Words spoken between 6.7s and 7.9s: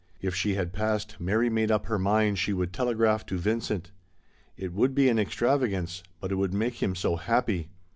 him so happy.